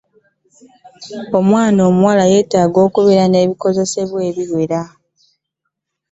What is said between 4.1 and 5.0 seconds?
ebiwera.